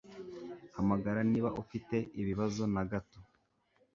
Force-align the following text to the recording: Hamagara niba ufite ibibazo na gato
Hamagara 0.75 1.19
niba 1.31 1.49
ufite 1.61 1.95
ibibazo 2.21 2.63
na 2.73 2.83
gato 2.91 3.19